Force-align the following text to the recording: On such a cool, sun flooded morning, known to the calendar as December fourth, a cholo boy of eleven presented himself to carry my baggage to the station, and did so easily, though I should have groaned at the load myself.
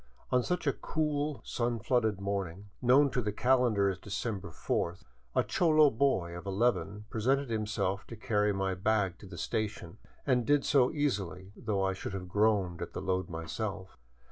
On 0.31 0.41
such 0.41 0.65
a 0.65 0.73
cool, 0.73 1.43
sun 1.45 1.77
flooded 1.77 2.19
morning, 2.19 2.71
known 2.81 3.11
to 3.11 3.21
the 3.21 3.31
calendar 3.31 3.87
as 3.87 3.99
December 3.99 4.49
fourth, 4.49 5.03
a 5.35 5.43
cholo 5.43 5.91
boy 5.91 6.35
of 6.35 6.47
eleven 6.47 7.05
presented 7.11 7.51
himself 7.51 8.07
to 8.07 8.15
carry 8.15 8.51
my 8.51 8.73
baggage 8.73 9.19
to 9.19 9.27
the 9.27 9.37
station, 9.37 9.99
and 10.25 10.43
did 10.43 10.65
so 10.65 10.91
easily, 10.91 11.51
though 11.55 11.83
I 11.83 11.93
should 11.93 12.13
have 12.13 12.27
groaned 12.27 12.81
at 12.81 12.93
the 12.93 12.99
load 13.01 13.29
myself. 13.29 13.95